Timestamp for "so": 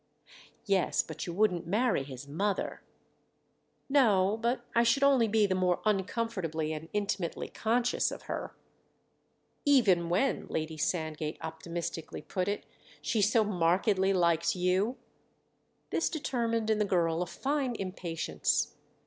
13.21-13.43